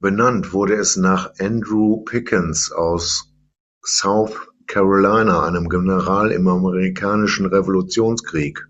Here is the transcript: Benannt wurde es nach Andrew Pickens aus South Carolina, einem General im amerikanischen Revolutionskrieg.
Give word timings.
Benannt 0.00 0.52
wurde 0.52 0.74
es 0.76 0.94
nach 0.96 1.32
Andrew 1.40 2.04
Pickens 2.04 2.70
aus 2.70 3.32
South 3.84 4.36
Carolina, 4.68 5.42
einem 5.44 5.68
General 5.68 6.30
im 6.30 6.46
amerikanischen 6.46 7.46
Revolutionskrieg. 7.46 8.64